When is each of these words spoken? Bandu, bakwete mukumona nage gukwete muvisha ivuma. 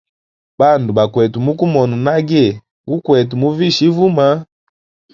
Bandu, 0.59 0.89
bakwete 0.97 1.37
mukumona 1.45 1.95
nage 2.05 2.43
gukwete 2.89 3.33
muvisha 3.41 3.81
ivuma. 3.89 4.27